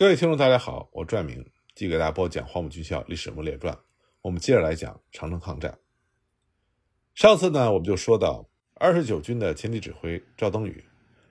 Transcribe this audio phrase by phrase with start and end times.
[0.00, 1.44] 各位听众，大家好，我拽明
[1.74, 3.74] 继续给大家播讲《黄埔军校历史人物列传》，
[4.22, 5.78] 我们接着来讲长城抗战。
[7.14, 10.82] 上次呢，我们就说到二十九军的前敌指挥赵登禹，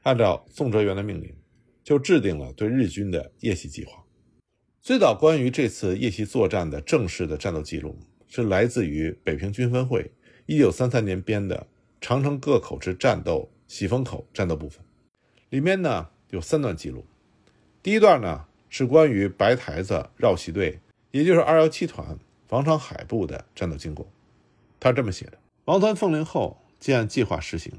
[0.03, 1.35] 按照宋哲元的命令，
[1.83, 4.03] 就制定了对日军的夜袭计划。
[4.79, 7.97] 最早关于这次夜袭作战的正式的战斗记录，
[8.27, 10.11] 是来自于北平军分会
[10.45, 11.57] 一九三三年编的
[12.05, 14.85] 《长城各口之战斗喜峰口战斗部分》，
[15.49, 17.03] 里面呢有三段记录。
[17.81, 18.45] 第一段呢。
[18.69, 20.79] 是关于白台子绕袭队，
[21.11, 22.17] 也就是二幺七团
[22.49, 24.07] 王长海部的战斗经过。
[24.79, 27.73] 他这么写的：王团奉令后，即按计划实行，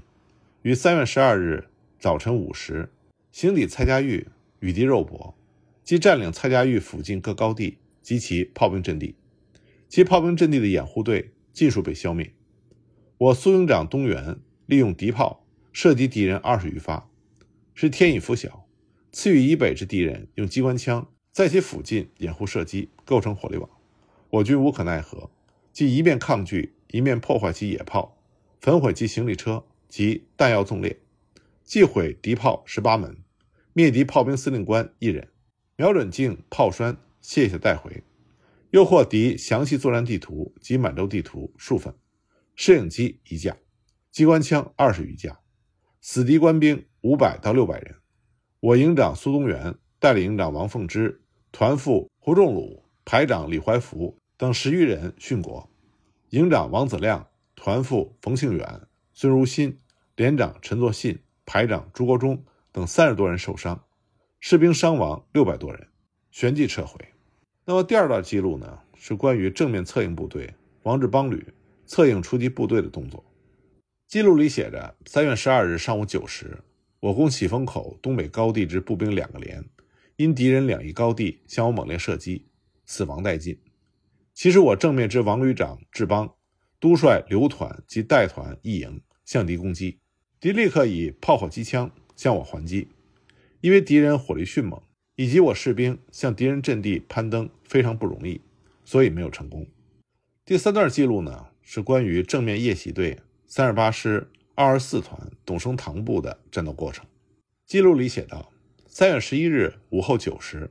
[0.62, 2.91] 于三月十二日早晨五时，
[3.33, 4.27] 行抵蔡家峪，
[4.59, 5.34] 与敌肉搏，
[5.83, 9.15] 即占领蔡家峪附近各高地及其炮兵阵地。
[9.89, 12.33] 其炮兵阵地的掩护队尽数被消灭。
[13.19, 17.09] 我苏营长东原利用敌炮射击敌人二十余发，
[17.75, 18.59] 是天已拂晓。
[19.12, 23.69] 次于以北之敌人用机关枪在其附近掩护射击，构成火力网，
[24.30, 25.30] 我军无可奈何，
[25.72, 28.17] 即一面抗拒，一面破坏其野炮，
[28.61, 31.00] 焚毁其行李车及弹药纵列，
[31.64, 33.17] 既毁敌炮十八门，
[33.72, 35.28] 灭敌炮兵司令官一人，
[35.74, 38.05] 瞄准镜、炮栓卸下带回，
[38.70, 41.92] 又获敌详细作战地图及满洲地图数份，
[42.55, 43.56] 摄影机一架，
[44.12, 45.41] 机关枪二十余架，
[46.00, 47.97] 死敌官兵五百到六百人。
[48.61, 55.67] 我营长苏东元、代理营长王凤芝、团副胡仲鲁、排长李怀福等十余人殉国；
[56.28, 58.83] 营长王子亮、团副冯庆远、
[59.14, 59.80] 孙如新、
[60.14, 63.83] 连长陈作信、排长朱国忠等三十多人受伤，
[64.41, 65.89] 士兵伤亡六百多人，
[66.30, 67.00] 旋即撤回。
[67.64, 68.80] 那么第二段记录呢？
[68.95, 70.52] 是关于正面策应部队
[70.83, 71.55] 王志邦旅
[71.86, 73.24] 策应出击部队的动作。
[74.06, 76.58] 记录里写着：三月十二日上午九时。
[77.01, 79.65] 我攻喜峰口东北高地之步兵两个连，
[80.17, 82.45] 因敌人两翼高地向我猛烈射击，
[82.84, 83.59] 死亡殆尽。
[84.34, 86.34] 其实我正面之王旅长志邦
[86.79, 89.98] 督率刘团及带团一营向敌攻击，
[90.39, 92.89] 敌立刻以炮火机枪向我还击。
[93.63, 94.83] 因为敌人火力迅猛，
[95.17, 98.42] 以及我士兵向敌人阵地攀登非常不容易，
[98.85, 99.67] 所以没有成功。
[100.45, 104.29] 第三段记录呢，是关于正面夜袭队三十八师。
[104.63, 107.07] 二十四团董升堂部的战斗过程
[107.65, 108.53] 记录里写道：
[108.87, 110.71] 三月十一日午后九时，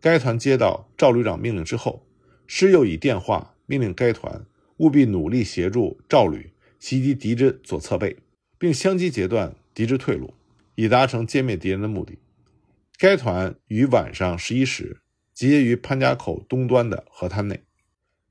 [0.00, 2.06] 该团接到赵旅长命令之后，
[2.46, 4.46] 师又以电话命令该团
[4.78, 8.16] 务必努力协助赵旅袭击敌之左侧背，
[8.56, 10.32] 并相机截断敌之退路，
[10.74, 12.16] 以达成歼灭敌人的目的。
[12.96, 15.02] 该团于晚上十一时
[15.34, 17.62] 集结于潘家口东端的河滩内。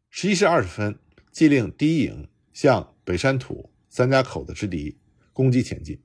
[0.10, 0.98] 十一时二十分，
[1.32, 3.70] 即令第一营向北山土。
[3.96, 4.98] 三家口子之敌
[5.32, 5.98] 攻击前进，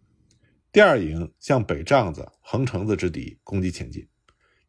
[0.71, 4.07] 第二营向北帐子、横城子之敌攻击前进，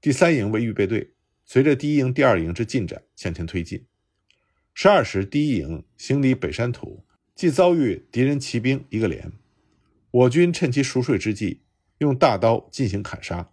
[0.01, 1.13] 第三营为预备队，
[1.45, 3.85] 随着第一营、第二营之进展向前推进。
[4.73, 7.05] 十二时，第一营行抵北山土，
[7.35, 9.31] 即遭遇敌人骑兵一个连，
[10.09, 11.61] 我军趁其熟睡之际，
[11.99, 13.51] 用大刀进行砍杀，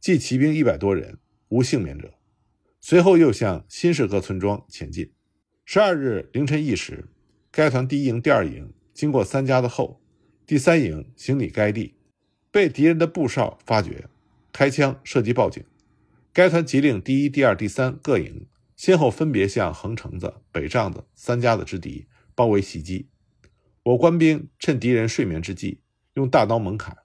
[0.00, 1.18] 计骑兵一百多人，
[1.50, 2.14] 无幸免者。
[2.80, 5.12] 随后又向新市各村庄前进。
[5.64, 7.06] 十二日凌晨一时，
[7.52, 8.72] 该团第一营、第二营。
[8.94, 10.00] 经过三家的后，
[10.46, 11.94] 第三营行抵该地，
[12.50, 14.08] 被敌人的步哨发觉，
[14.52, 15.62] 开枪射击报警。
[16.32, 18.46] 该团即令第一、第二、第三各营
[18.76, 23.08] 先后分别向横城子、北帐子三家的之敌包围袭击。
[23.82, 25.80] 我官兵趁敌人睡眠之际，
[26.14, 26.96] 用大刀猛砍。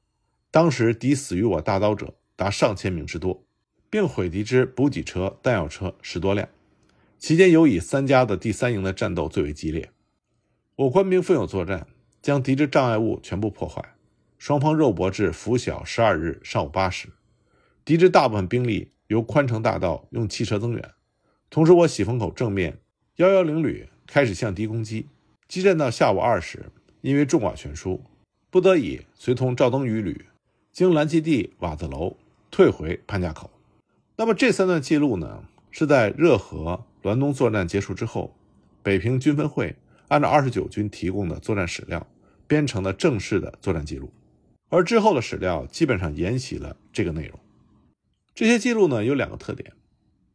[0.51, 3.45] 当时敌死于我大刀者达上千名之多，
[3.89, 6.47] 并毁敌之补给车、弹药车十多辆。
[7.17, 9.91] 期间尤以三家的第三营的战斗最为激烈。
[10.79, 11.87] 我官兵奋勇作战，
[12.21, 13.83] 将敌之障碍物全部破坏。
[14.37, 17.09] 双方肉搏至拂晓十二日上午八时，
[17.83, 20.91] 敌之大部分兵力由宽城大道用汽车增援。
[21.49, 22.79] 同时，我喜峰口正面
[23.17, 25.07] 幺幺零旅开始向敌攻击。
[25.49, 28.01] 激战到下午二时，因为众寡悬殊，
[28.49, 30.27] 不得已随同赵登禹旅
[30.71, 32.15] 经蓝基地瓦子楼
[32.49, 33.51] 退回潘家口。
[34.15, 38.33] 那么这三段记录呢，是在热河、滦东作战结束之后，
[38.81, 39.75] 北平军分会。
[40.09, 42.05] 按照二十九军提供的作战史料
[42.45, 44.11] 编成的正式的作战记录，
[44.67, 47.39] 而之后的史料基本上沿袭了这个内容。
[48.35, 49.71] 这些记录呢有两个特点：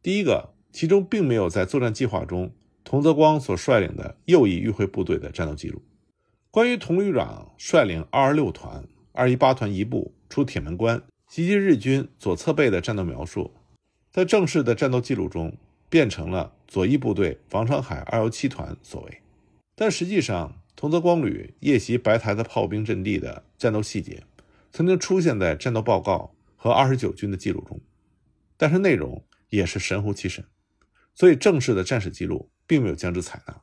[0.01, 2.51] 第一个，其中并没有在作战计划中
[2.83, 5.79] 童泽光所率领的右翼迂回部队的战斗记录；
[6.51, 13.51] 关于童旅长率领二二六团、二一八团一部出铁门关袭击日军左侧背的战斗描述，
[14.11, 15.57] 在正式的战斗记录中
[15.89, 19.21] 变成了左翼部队王长海二幺七团所为。
[19.75, 24.23] 但实际上，同泽光旅夜袭白台子炮兵阵地的战斗细节，
[24.71, 27.79] 曾经出现在战斗报告和二十九军的记录中。
[28.57, 30.45] 但是内容也是神乎其神，
[31.13, 33.61] 所以正式的战史记录并没有将之采纳。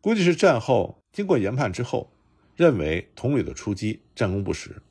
[0.00, 2.10] 估计是战后经过研判之后，
[2.56, 4.82] 认为同旅的出击战功不实。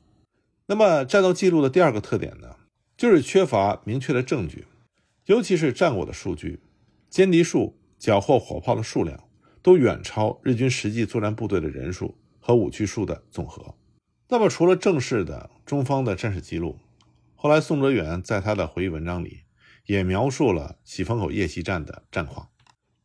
[0.66, 2.54] 那么战斗记录的第二个特点呢，
[2.96, 4.66] 就是缺乏明确的证据，
[5.26, 6.60] 尤其是战果的数据，
[7.10, 9.28] 歼敌数、缴获火炮的数量
[9.62, 13.74] 都远超日军实际作战部队的人数和武器数的总和。
[14.28, 16.78] 那么除了正式的中方的战史记录，
[17.34, 19.40] 后来宋哲元在他的回忆文章里
[19.86, 22.48] 也描述了喜峰口夜袭战的战况。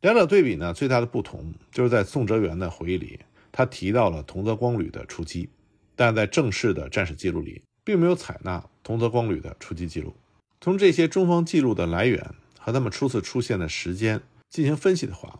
[0.01, 3.19] 两者对比呢，最大的不同就是在宋哲元的回忆里，
[3.51, 5.49] 他提到了同泽光旅的出击。
[5.95, 10.13] 但在正式的战史记录里，并没有采纳同泽光旅的出击记录。
[10.59, 15.39] 从这些中方记录的来源和他们初次出现的时间进行分析的话，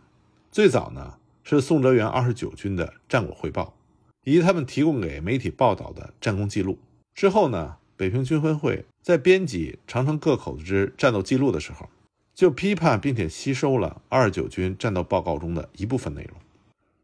[0.56, 3.76] 最早呢是宋哲元二十九军的战果汇报，
[4.24, 6.80] 以及他们提供给媒体报道的战功记录。
[7.14, 11.90] 之后呢，北平军分会在编辑长城各口子之战斗记录的时候，
[12.34, 16.40] 就批判并且吸收了二十九军战斗报告中的一部分内容。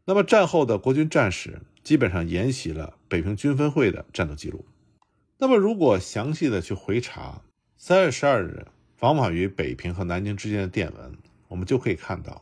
[0.06, 1.60] 那么战后的国军战史。
[1.84, 4.64] 基本上沿袭了北平军分会的战斗记录。
[5.36, 7.42] 那么，如果详细的去回查
[7.76, 8.68] 三月十二日
[9.00, 11.18] 往返于北平和南京之间的电文，
[11.48, 12.40] 我们就可以看到，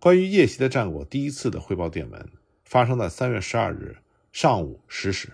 [0.00, 2.30] 关于夜袭的战果第一次的汇报电文
[2.64, 3.96] 发生在三月十二日
[4.30, 5.32] 上午十时。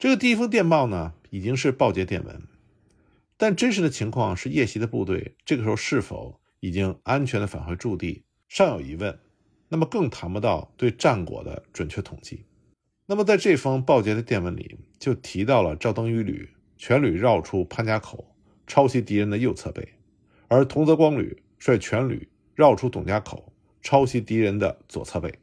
[0.00, 2.42] 这个第一封电报呢，已经是报捷电文，
[3.36, 9.16] 但真实的情况是夜袭的部队这个时候是否已经安全的返回驻地尚有疑问，
[9.68, 12.46] 那么更谈不到对战果的准确统计。
[13.06, 18.34] 那么，在这封报捷的电文里，就提到了赵登禹旅全旅绕出潘家口，
[18.66, 19.84] 抄袭敌人的右侧背；
[20.48, 23.52] 而童泽光旅率全旅绕出董家口，
[23.84, 25.38] 抄袭敌人的左侧背。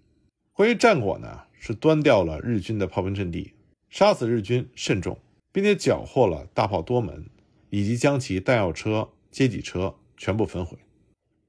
[0.51, 3.53] 关于战果呢，是端掉了日军的炮兵阵地，
[3.89, 5.17] 杀死日军甚众，
[5.53, 7.27] 并且缴获了大炮多门，
[7.69, 10.77] 以及将其弹药车、接济车全部焚毁。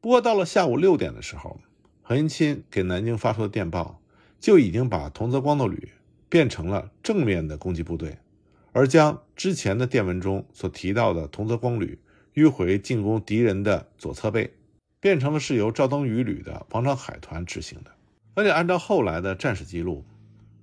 [0.01, 1.61] 不过，到了下午六点的时候，
[2.01, 4.01] 何应钦给南京发出的电报
[4.39, 5.89] 就已经把童泽光的旅。
[6.29, 8.17] 变成了正面的攻击部队，
[8.73, 11.99] 而将之前的电文中所提到的同泽光旅
[12.33, 14.55] 迂回进攻敌人的左侧背，
[15.03, 17.91] 变成了是由赵登禹旅的王长海团执行的。
[18.35, 20.05] 而且按照后来的战史记录，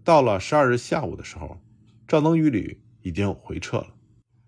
[0.06, 1.60] 到了十二日下午的时候，
[2.08, 3.88] 赵登禹旅已经回撤了。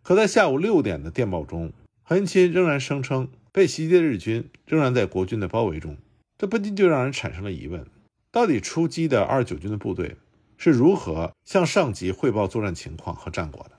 [0.02, 1.74] 可在下午六点的电报中，
[2.04, 5.98] 何应钦仍然声称被袭击的日军仍然在国军的包围中，
[6.38, 7.86] 这不禁就让人产生了疑问：
[8.32, 10.16] 到底出击的二十九军的部队？
[10.58, 13.72] 是如何向上级汇报作战情况和战果的？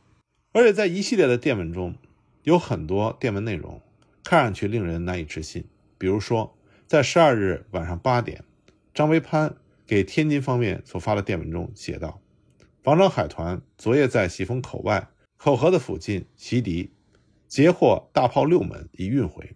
[0.53, 1.95] 而且在一系列的电文中，
[2.43, 3.81] 有很多电文内容
[4.25, 5.65] 看上去令人难以置信。
[6.03, 6.59] 比如说，
[6.89, 8.43] 在十二日晚上八点，
[8.93, 9.55] 张维攀
[9.87, 12.21] 给天津方面所发的电文中写道
[12.83, 16.93] ：“王长海团昨夜在喜峰口外口河的附近袭敌，
[17.47, 19.55] 截获大炮六门已运回。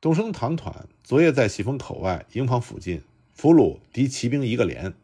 [0.00, 3.02] 董升堂团昨夜在喜峰口外营房附近
[3.34, 4.94] 俘虏敌骑兵一个连。”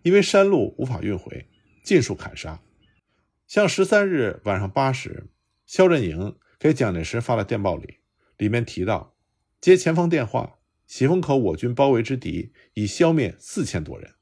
[0.00, 1.46] 因为山路无法运回，
[1.84, 2.62] 尽数砍杀。
[3.46, 5.26] 像十三日晚上八时，
[5.66, 7.98] 肖振营给蒋介石发了电报里，
[8.38, 9.12] 里面提到
[9.60, 14.14] 接前方电话，喜峰口我军包围之敌已消灭四千多人，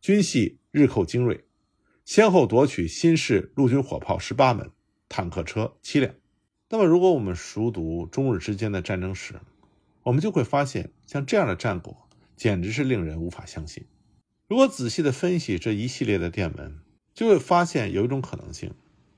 [0.00, 1.44] 军系日寇精锐，
[2.06, 4.70] 先后夺取新式陆军火炮十八门，
[5.06, 6.14] 坦克车七辆。
[6.70, 9.34] 那么，如果我们熟读中日之间的战争史，
[10.02, 13.84] 我们就会发现，像这样的战果，简直是令人无法相信。
[14.48, 16.80] 如果仔细的分析这一系列的电文，
[17.12, 18.72] 就会发现有一种可能性，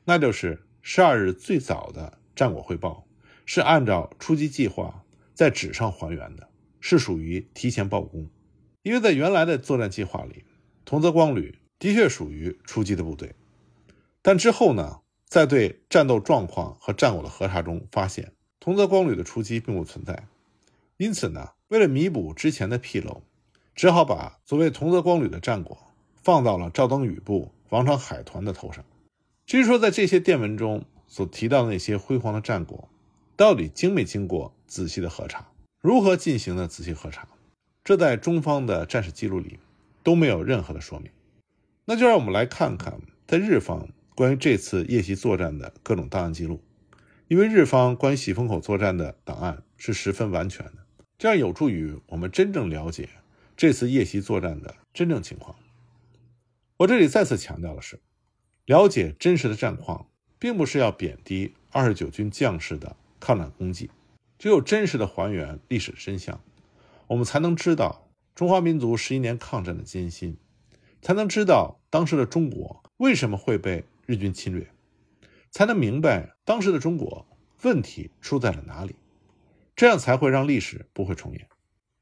[0.06, 3.06] 那就是十二日最早的战果汇报
[3.46, 5.04] 是按照出击计划
[5.38, 6.48] 在纸上还原的，
[6.80, 8.28] 是属于提前报功。
[8.82, 10.42] 因为在原来的作战计划里，
[10.84, 13.36] 同泽光旅的确属于出击的部队，
[14.20, 20.26] 但之后呢，在对战斗状况和战果的核查中发现，同泽光旅的出击并不存在。
[20.96, 23.22] 因此呢，为了弥补之前的纰漏。
[23.76, 25.78] 只好把所谓同泽光旅的战果
[26.16, 28.84] 放到了赵登禹部王长海团的头上。
[29.46, 32.88] 至于说在这些电文中所提到的那些辉煌的战果，
[33.38, 35.46] 到底经没经过仔细的核查，
[35.80, 37.28] 如何进行的仔细核查，
[37.84, 39.60] 这在中方的战史记录里
[40.02, 41.08] 都没有任何的说明。
[41.84, 46.60] 那就让我们来看看在日方关于这次夜袭作战的各种档案记录，
[47.28, 50.84] 因为日方关于喜峰口作战的档案是十分完全的，
[51.16, 53.08] 这样有助于我们真正了解。
[53.56, 55.54] 这次夜袭作战的真正情况，
[56.78, 58.00] 我这里再次强调的是，
[58.66, 60.08] 了解真实的战况，
[60.40, 63.90] 并不是要贬低二十九军将士的抗战功绩。
[64.38, 66.40] 只有真实的还原历史真相，
[67.08, 70.36] 我们才能知道中华民族十一年抗战的艰辛，
[71.02, 74.70] 才能知道当时的中国为什么会被日军侵略，
[75.50, 77.26] 才能明白当时的中国
[77.62, 78.94] 问题出在了哪里。
[79.74, 81.48] 这样才会让历史不会重演。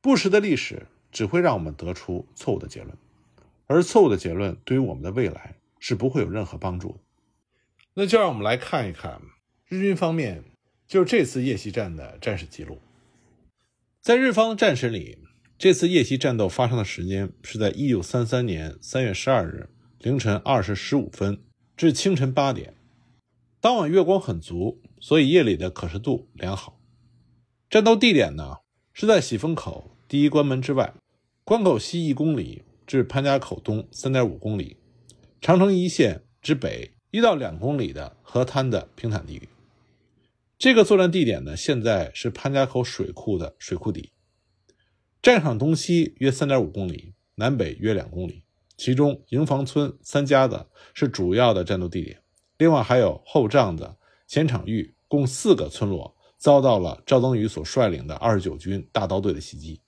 [0.01, 2.97] 不实的历史只会让我们得出错误的结论，
[3.67, 7.01] 而错误的结论对于我们的未来是不会有任何帮助。
[7.95, 9.21] 那就让我们来看一看
[9.67, 10.45] 日军方面
[10.87, 12.79] 就是这次夜袭战的战史记录。
[14.03, 15.19] 在日方战史里，
[15.59, 21.43] 这次夜袭战斗发生的时间是在一九三三年三月十二日凌晨二时十五分
[21.77, 22.75] 至清晨八点。
[23.61, 26.79] 当晚月光很足，所以夜里的可视度良好。
[27.69, 28.59] 战斗地点呢
[28.93, 30.95] 是在喜峰口第一关门之外，
[31.43, 34.77] 关口西一公里至潘家口东三点五公里，
[35.41, 39.49] 长城一线之北一到两公里的河滩的平坦地域。
[40.59, 44.13] 这个作战地点呢，现在是潘家口水库的水库底。
[45.21, 48.43] 战场东西约三点五公里，南北约两公里。
[48.77, 52.23] 其中营房村三家子是主要的战斗地点，
[52.57, 53.97] 另外还有后帐子、
[54.27, 56.17] 前场峪，共四个村落。
[56.39, 59.81] 遭到了赵登禹所率领的二十九军大刀队的袭击。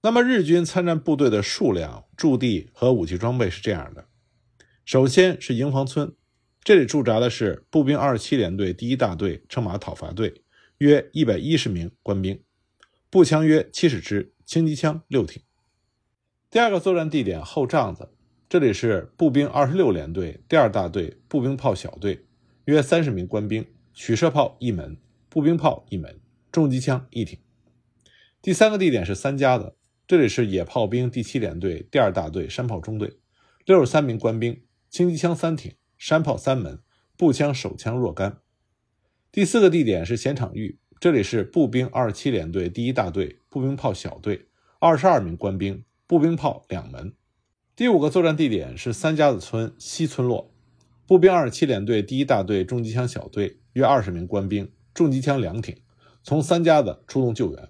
[0.00, 4.06] 那么日军参战部队的数量、驻地和武器装备是这样的：
[4.84, 6.14] 首先是营房村，
[6.64, 10.42] 这里驻扎的是步兵二十七联队第一大队乘马讨伐队，
[10.78, 12.40] 约一百一十名官兵，
[13.10, 15.42] 步枪约七十支，轻机枪六挺。
[16.48, 18.10] 第二个作战地点后帐子，
[18.48, 22.26] 这里是步兵二十六联队第二大队步兵炮小队，
[22.66, 24.96] 约三十名官兵，取射炮一门。
[25.28, 26.20] 步兵炮一门，
[26.52, 27.40] 重机枪一挺。
[28.40, 29.74] 第三个地点是三家子，
[30.06, 33.18] 这里是野炮兵第七联队第二大队山炮中队，
[33.64, 35.74] 六十三名官兵，轻机枪三挺，
[36.04, 36.80] 山炮三门，
[37.16, 38.38] 步枪手枪若干。
[39.30, 44.48] 第四个地点是咸场峪，这里是步兵二十七联队第一大队步兵炮小队，
[44.80, 47.14] 二十二名官兵，步兵炮两门。
[47.76, 50.52] 第五个作战地点是三家子村西村落，
[51.06, 54.72] 步兵二十七联队第一大队重机枪小队约二十名官兵。
[54.92, 55.76] 重机枪两挺，
[56.24, 57.68] 从三家子出动救援。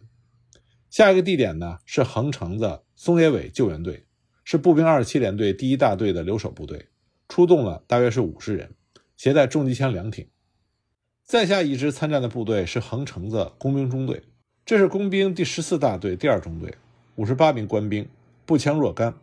[0.89, 4.07] 下一个地点呢是横城的松野尾救援队，
[4.43, 6.87] 是步兵二十七联队第一大队的留守部队，
[7.33, 8.75] 出动了大约是五十人，
[9.17, 10.29] 携带重机枪两挺。
[11.25, 14.23] 再下一支参战的部队是横城的工兵中队，
[14.67, 16.75] 这是工兵第十四大队第二中队，
[17.15, 18.07] 五十八名官兵，
[18.45, 19.15] 步枪若干。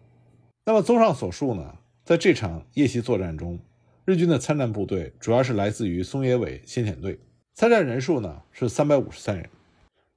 [0.65, 3.59] 那么综上所述呢，在这场夜袭作战中，
[4.05, 7.19] 日军的参战部队主要是来自于松野尾先遣队。
[7.53, 9.47] 参战人数呢是三百五十三人，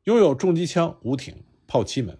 [0.04, 1.34] 拥有重机枪五挺、
[1.66, 2.16] 炮七门。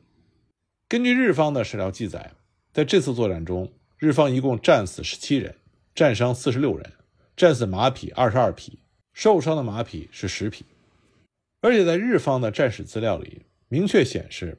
[0.86, 2.32] 根据日方的史料记载，
[2.74, 5.54] 在这次作战中，日方一共战死十七人，
[5.94, 6.92] 战伤四十六人，
[7.36, 8.78] 战死马匹二十二匹，
[9.12, 10.64] 受伤的马匹是十匹。
[11.60, 14.58] 而且在日方的战史资料里明确显示，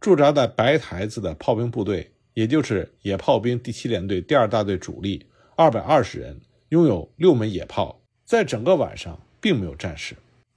[0.00, 5.26] 驻扎在白台子的炮兵部队，也就是野炮兵第七联队第二大队主力
[5.56, 9.20] 二百二十人，拥有六门野炮，在整个晚上。
[9.44, 10.16] 并没有战事，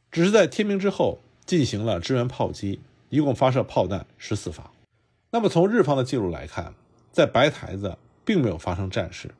[0.09, 2.79] 只是在天明之后进行了支援炮击，
[3.09, 4.71] 一共发射炮弹十四发。
[5.29, 6.73] 那么从日方的记录来看，
[7.11, 9.31] 在白台子并没有发生战事。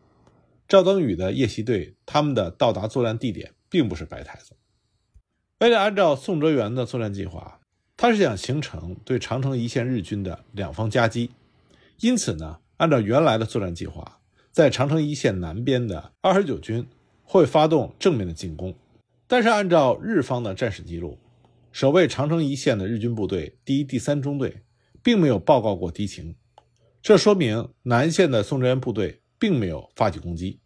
[0.68, 4.52] 赵登禹的夜袭队他们的到达作战地点并不是白台子。
[5.60, 7.62] 为了按照宋哲元的作战计划，
[7.96, 11.32] 他是想形成对长城一线日军的两方夹击，
[12.02, 14.20] 因此呢，按照原来的作战计划，
[14.52, 16.86] 在长城一线南边的二十九军
[17.24, 18.76] 会发动正面的进攻。
[19.26, 21.18] 但是，按照日方的战史记录，
[21.72, 24.62] 守卫长城一线的日军部队第一、第三中队
[25.02, 26.36] 并没有报告过敌情，
[27.02, 30.60] 这说明南线的宋哲元部队并没有发起攻击。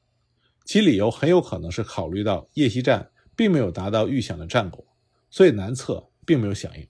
[0.64, 4.86] 其理由很有可能是考虑到夜袭战并没有达到预想的战果，
[5.30, 6.88] 所以南侧并没有响应。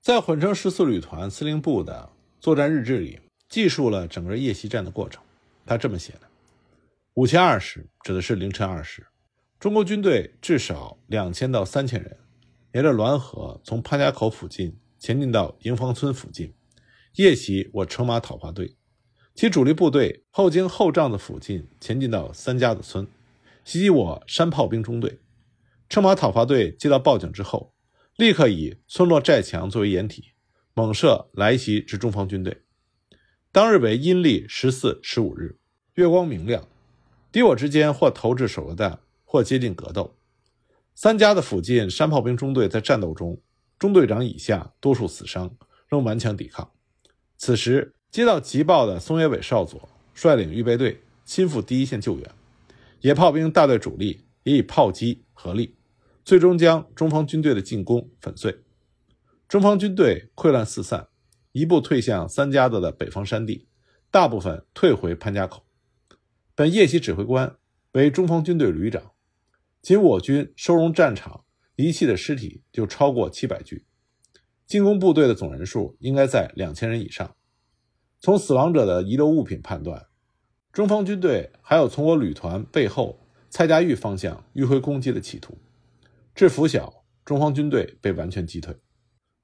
[0.00, 2.10] 在混成十四旅团司令部的
[2.40, 5.22] 作战日志里，记述了整个夜袭战的过程。
[5.64, 6.22] 他这么写的：
[7.14, 9.06] 五千二十指的是凌晨二时。
[9.60, 12.18] 中国军队至少两千到三千人，
[12.72, 16.52] 沿着滦河从潘家口附近前进到营房村附近，
[17.14, 18.74] 夜袭我乘马讨伐队。
[19.34, 23.06] 其主力部队后经后帐子附近前进到三家子村，
[23.64, 25.20] 袭击我山炮兵中队。
[25.88, 27.74] 车马讨伐队接到报警之后，
[28.16, 30.32] 立刻以村落寨墙作为掩体，
[30.74, 32.62] 猛射来袭之中方军队。
[33.50, 35.58] 当日为阴历十四、十五日，
[35.94, 36.66] 月光明亮，
[37.30, 39.00] 敌我之间或投掷手榴弹。
[39.24, 40.18] 或接近格斗，
[40.94, 43.40] 三家的附近山炮兵中队在战斗中，
[43.78, 45.56] 中队长以下多数死伤，
[45.88, 46.70] 仍顽强抵抗。
[47.38, 52.30] 此时接到急报的松野伟少佐率领预备队亲赴第一线救援，
[53.00, 55.74] 野炮兵大队主力也以炮击合力，
[56.22, 58.58] 最终将中方军队的进攻粉碎。
[59.48, 61.08] 中方军队溃乱四散，
[61.52, 63.66] 一部退向三家子的北方山地，
[64.10, 65.64] 大部分退回潘家口。
[66.54, 67.56] 本夜袭指挥官
[67.92, 69.12] 为中方军队旅长。
[69.80, 71.44] 仅我军收容战场
[71.76, 73.86] 遗弃的尸体就超过七百具。
[74.66, 77.34] 进攻部队的总人数应该在两千人以上。
[78.22, 80.06] 从死亡者的遗留物品判断，
[80.72, 83.18] 中方军队还有从我旅团背后
[83.50, 85.58] 蔡家峪方向迂回攻击的企图。
[86.32, 88.76] 至拂晓，中方军队被完全击退。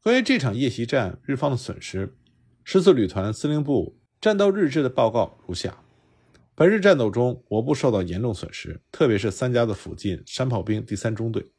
[0.00, 2.16] 关于这场夜袭战日方的损失，
[2.62, 5.82] 十四旅团司令部战斗日志的报告如下：
[6.54, 11.50] 本日战斗中，我部受到严重损失，特别是三家的附近山炮兵第三中队，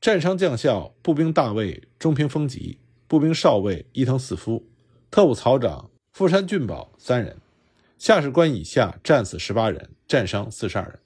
[0.00, 2.78] 战伤将校步兵大尉中平丰吉，
[3.08, 4.70] 步兵少尉伊藤四夫，
[5.10, 5.90] 特务曹长。
[6.12, 7.38] 富山俊保三人，
[7.96, 10.98] 下士官以下战死十八人，战伤四十二人。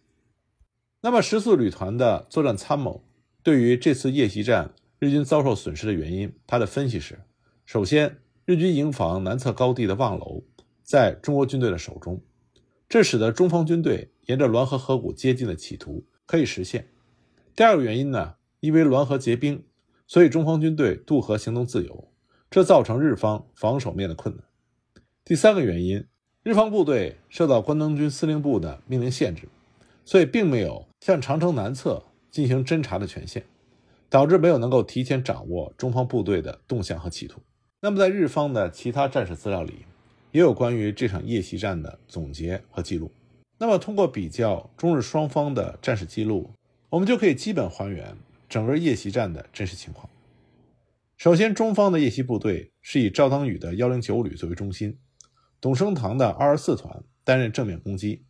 [1.00, 3.04] 那么十四旅团的作战参谋
[3.44, 7.20] 对于这次夜袭战日军遭受损失的原因，他的分析是：
[7.64, 10.42] 首先，日军营房南侧高地的望楼
[10.82, 12.20] 在中国军队的手中，
[12.88, 16.88] 这使得中方军队沿着滦河河谷接近的企图可以实现。
[17.54, 19.64] 第二个原因呢，因为滦河结冰，
[20.08, 22.12] 所以中方军队渡河行动自由，
[22.50, 24.44] 这造成日方防守面的困难。
[25.28, 26.04] 第三个原因，
[26.45, 29.49] 日方部队受到关东军司令部的命令限制，
[30.04, 33.42] 所以并没有向长城南侧进行侦察的权限，
[34.09, 37.42] 导致没有能够提前掌握中方部队的动向和企图。
[37.80, 39.85] 那么，在日方的其他战史资料里，
[40.30, 43.11] 也有关于这场夜袭战的总结和记录。
[43.59, 46.52] 那么，通过比较中日双方的战史记录，
[46.88, 48.16] 我们就可以基本还原
[48.49, 50.09] 整个夜袭战的真实情况。
[51.16, 54.97] 首先，中方的夜袭部队是以赵当禹的幺零九旅作为中心。
[55.60, 58.22] 董升堂的二十四团担任正面攻击，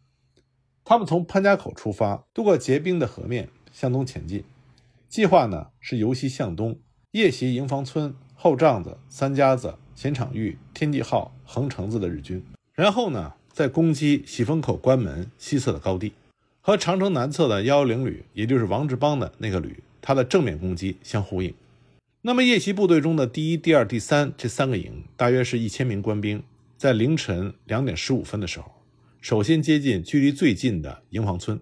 [0.85, 4.45] 他们从潘家口出发，渡过结冰的河面向东前进。
[5.09, 6.79] 计划呢是由西向东，
[7.13, 16.13] 夜袭营房村、后帐子、三家子、前场峪、天际号、横城子的日军，然后呢再攻击喜峰口关门西侧的高地，
[16.61, 21.55] 和长城南侧的幺幺零旅，也就是王志邦的那个旅，他的正面攻击相呼应。
[22.23, 26.43] 那么夜袭部队中的第一、第二、第三这三个营，大约是一千名官兵。
[26.77, 28.71] 在凌晨两点十五分的时候，
[29.21, 31.59] 首先接近距离最近的营房村，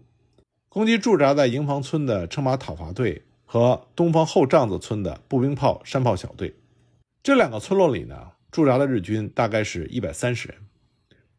[0.68, 6.54] 攻击驻扎在营房村的车马讨伐队和东方后帐子村的步兵炮山炮小队。
[7.22, 10.58] 这两个村落里呢，驻扎的日军大概是一百三十人。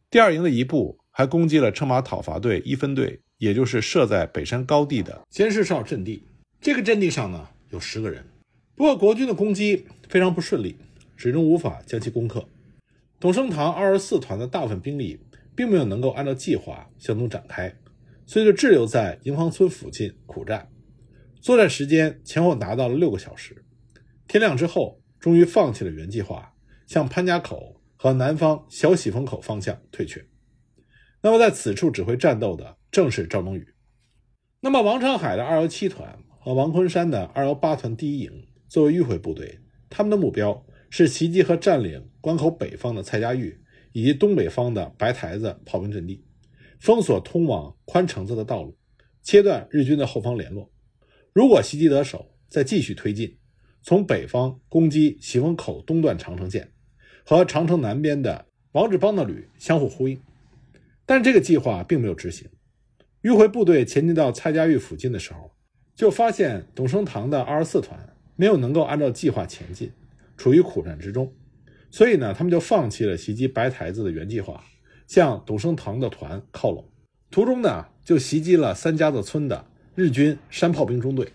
[0.08, 6.22] 第二营的一部还攻击了车马讨伐队一分队，也就是设在北山高地的监视哨阵地。
[6.60, 8.24] 这个阵地上呢有十个人。
[8.74, 10.76] 不过国军的攻击非常不顺利，
[11.16, 12.48] 始终无法将其攻克。
[13.18, 15.18] 董升堂二十四团的大部分兵力
[15.54, 17.74] 并没有能够按照计划向东展开，
[18.26, 20.68] 所以就滞留在营房村附近苦战。
[21.40, 23.64] 作战时间前后达到了六个小时。
[24.28, 26.52] 天亮之后，终于放弃了原计划，
[26.86, 30.22] 向潘家口和南方小喜峰口方向退却。
[31.22, 33.66] 那么在此处指挥战斗的正是赵冬雨。
[34.60, 38.30] 那么王长海的二幺七团和王昆山的二幺八团第一营
[38.68, 40.66] 作为迂回部队，他们的目标。
[40.88, 43.56] 是袭击和占领关口北方的蔡家峪
[43.92, 46.24] 以及东北方的白台子炮兵阵地，
[46.80, 48.76] 封锁通往宽城子的道路，
[49.22, 50.68] 切断日军的后方联络。
[51.32, 53.38] 如果袭击得手，再继续推进，
[53.80, 56.72] 从北方攻击喜峰口东段长城线，
[57.24, 60.20] 和长城南边的王志邦的旅相互呼应。
[61.06, 62.50] 但这个计划并没有执行。
[63.22, 65.52] 迂回部队前进到蔡家峪附近的时候，
[65.94, 67.96] 就发现董升堂的二十四团
[68.34, 69.92] 没有能够按照计划前进。
[70.36, 71.32] 处于苦战之中，
[71.90, 74.62] 所以呢，他们就放弃了袭击白台子的原计划，
[75.06, 76.84] 向董升堂的团靠拢。
[77.30, 81.32] 途中呢，就袭击了三家子村的日军山炮兵中队。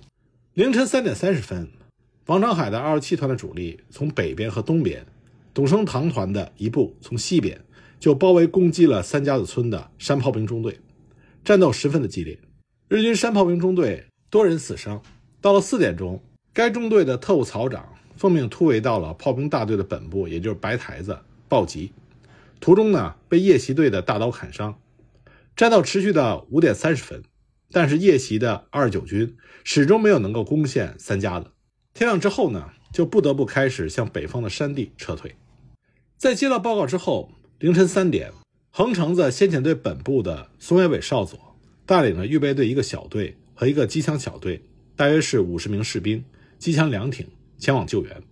[0.53, 1.69] 凌晨三点三十分，
[2.25, 5.05] 王长海的二十七团的主力从北边和东边，
[5.53, 7.59] 董升堂团的一部从西边，
[7.99, 10.79] 就包围攻击了三家子村的山炮兵中队。
[11.43, 12.37] 战斗十分的激烈，
[12.87, 15.01] 日军山炮兵中队多人死伤。
[15.41, 16.21] 到了四点钟，
[16.53, 17.95] 该中队的特务曹长。
[18.21, 21.17] 奉命突围到了炮兵大队的本部，也就是白台子
[21.49, 21.91] 暴击，
[22.59, 24.77] 途中呢被夜袭队的大刀砍伤。
[25.55, 27.23] 战斗持续到五点三十分，
[27.71, 31.47] 但是夜袭的二十九军始终没有能够攻陷三家子。
[31.95, 35.35] 天亮之后呢，就不得不开始向北方的山地撤退。
[36.15, 38.31] 在接到报告之后，凌晨三点，
[38.69, 41.57] 横城子先遣队本部的松野伟少佐
[41.87, 44.63] 带领了预备队一个小队和一个机枪小队，
[44.95, 46.23] 大约是五十名士兵，
[46.59, 47.27] 机枪两挺。
[47.61, 48.23] 前往救援，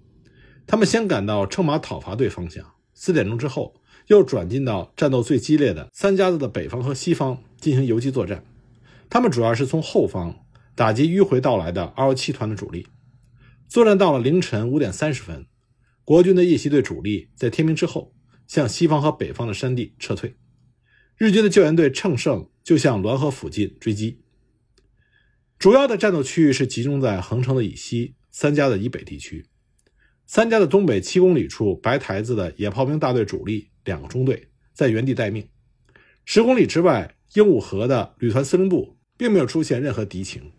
[0.65, 2.73] 他们先赶到乘马讨伐队方向。
[2.95, 3.75] 四点钟之后，
[4.07, 8.43] 又转进到战斗最激烈的三家子的北方和西方进行游击作战。
[9.07, 12.87] 他们主要是从后方打击迂回到来的二幺七团的主力。
[13.67, 15.45] 作战到了凌晨五点三十分，
[16.03, 18.15] 国军的夜袭队主力在天明之后
[18.47, 20.35] 向西方和北方的山地撤退。
[21.17, 24.21] 日军的救援队乘胜就向滦河附近追击。
[25.59, 28.15] 主要的战斗区域是集中在横城的以西。
[28.31, 29.45] 三家的以北地区，
[30.25, 35.47] 三家的东北七公里处白台子的野炮兵大队主力两个中队在原地待命。
[36.25, 40.51] 十公里之外，鹦鹉河的旅团司令部并没有出现任何敌情。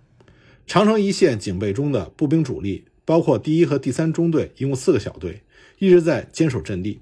[0.67, 5.43] 长城一线警备中的步兵主力，包括第一和第三中队，一共四个小队，
[5.79, 7.01] 一直在坚守阵地，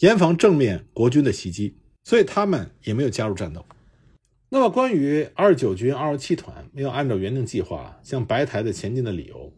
[0.00, 3.64] 严防正面国军的袭击，所以他们也没有加入战斗。
[4.50, 9.52] 那么，关于二十九军二十七团没有按照原定计划向白台子前进的理由，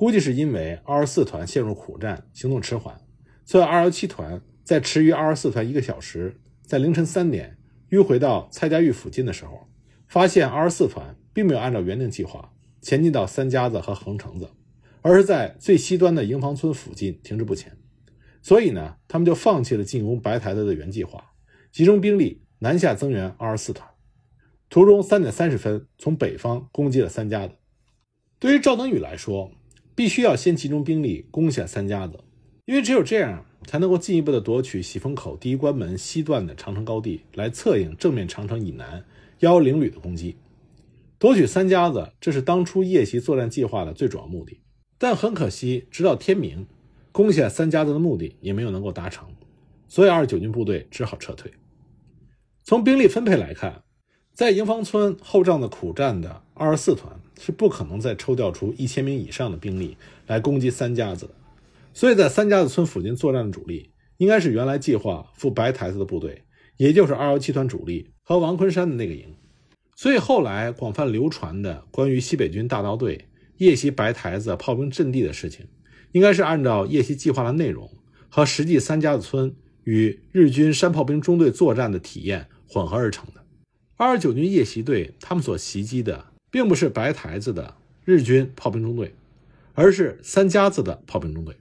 [0.00, 2.98] 估计是因为二十四团陷入苦战，行动迟缓，
[3.44, 7.58] 所以二幺七团在迟于二十四团一个小时，在凌晨三点
[7.90, 9.68] 迂回到蔡家峪附近的时候，
[10.08, 12.50] 发现二十四团并没有按照原定计划。
[12.80, 14.48] 前进到三家子和横城子，
[15.02, 17.76] 而是在最西端的营房村附近停滞不前。
[18.40, 21.22] 所以呢，他们就放弃了进攻白台子的原计划，
[21.70, 23.86] 集中兵力南下增援二十四团。
[24.70, 27.56] 途中三点三十分从北方攻击了三家子。
[28.38, 29.52] 对于赵登禹来说，
[30.00, 32.18] 必须要先集中兵力攻下三家子，
[32.64, 39.04] 因为只有这样，才能够进一步的夺取喜峰口第一关门西段的长城高地，来策应正面长城以南
[39.40, 40.36] 幺零旅的攻击。
[41.18, 44.58] 夺取三家子，这是当初夜袭作战计划的最主要目的。
[44.96, 46.66] 但很可惜，直到天明，
[47.12, 49.28] 攻下三家子的目的也没有能够达成，
[49.86, 51.52] 所以二十九军部队只好撤退。
[52.64, 53.82] 从兵力分配来看，
[54.32, 61.32] 在营房村后帐的苦战的二十四团是不可能再抽调出一千名以上的兵力来攻击三家子的，
[61.94, 66.42] 所以在三家子村附近作战的主力应该是原来计划赴白台子的部队，
[66.76, 69.34] 也就是二幺七团主力和王昆山的那个营。
[69.96, 73.26] 所以后来广泛流传的关于西北军大刀队
[73.56, 75.66] 夜袭白台子炮兵阵地的事情，
[76.12, 77.90] 应该是按照夜袭计划的内容
[78.28, 83.40] 和实际三家子村与日军山炮兵中队作战的体验混合而成的。
[83.96, 89.14] 二十九军夜袭队他们所袭击的，并不是白台子的日军炮兵中队，
[89.74, 91.56] 而是三家子的炮兵中队。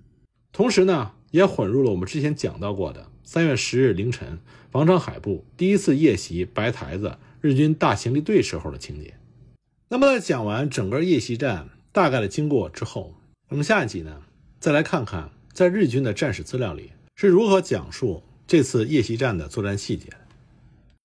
[0.52, 4.39] 同时呢，也混入了我们之前讲到过的三月十日凌晨
[4.71, 7.17] 王昌海部第一次夜袭白台子。
[7.41, 9.13] 日军大行李队时候的情节。
[9.88, 13.15] 那么，讲完整个夜袭战大概的经过之后，
[13.47, 14.23] 我们下一集呢，
[14.60, 20.10] 再来看看在日军的战史资料里是如何讲述这次夜袭战的作战细节。